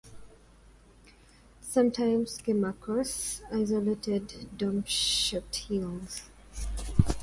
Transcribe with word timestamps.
Sometimes 1.61 2.39
come 2.39 2.63
across 2.63 3.43
isolated 3.53 4.49
dome-shaped 4.57 5.55
hills. 5.67 6.23